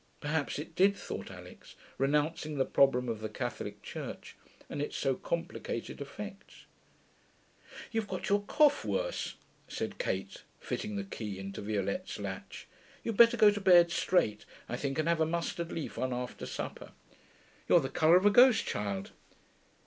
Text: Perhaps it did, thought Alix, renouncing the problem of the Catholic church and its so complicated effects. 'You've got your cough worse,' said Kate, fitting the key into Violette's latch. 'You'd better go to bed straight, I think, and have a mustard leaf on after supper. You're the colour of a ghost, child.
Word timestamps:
Perhaps 0.19 0.57
it 0.57 0.73
did, 0.73 0.95
thought 0.95 1.29
Alix, 1.29 1.75
renouncing 1.99 2.57
the 2.57 2.65
problem 2.65 3.07
of 3.07 3.21
the 3.21 3.29
Catholic 3.29 3.83
church 3.83 4.35
and 4.67 4.81
its 4.81 4.97
so 4.97 5.13
complicated 5.13 6.01
effects. 6.01 6.65
'You've 7.91 8.07
got 8.07 8.27
your 8.27 8.41
cough 8.41 8.83
worse,' 8.83 9.35
said 9.67 9.99
Kate, 9.99 10.41
fitting 10.59 10.95
the 10.95 11.03
key 11.03 11.37
into 11.37 11.61
Violette's 11.61 12.17
latch. 12.17 12.65
'You'd 13.03 13.15
better 13.15 13.37
go 13.37 13.51
to 13.51 13.61
bed 13.61 13.91
straight, 13.91 14.43
I 14.67 14.75
think, 14.75 14.97
and 14.97 15.07
have 15.07 15.21
a 15.21 15.25
mustard 15.27 15.71
leaf 15.71 15.99
on 15.99 16.11
after 16.13 16.47
supper. 16.47 16.93
You're 17.69 17.79
the 17.79 17.87
colour 17.87 18.15
of 18.15 18.25
a 18.25 18.31
ghost, 18.31 18.65
child. 18.65 19.11